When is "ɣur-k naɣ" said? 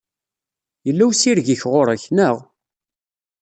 1.71-2.35